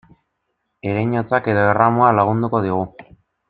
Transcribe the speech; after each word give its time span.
Ereinotzak 0.93 1.51
edo 1.55 1.67
erramuak 1.75 2.19
lagunduko 2.21 2.67
digu. 2.69 2.83